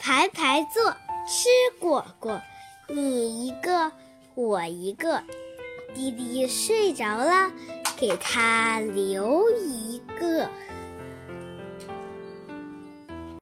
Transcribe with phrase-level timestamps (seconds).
[0.00, 0.82] 排排坐
[1.28, 2.40] 吃果果
[2.88, 3.92] 你一个
[4.34, 5.22] 我一个。
[5.94, 7.50] 弟弟睡着了
[7.96, 10.49] 给他留一个。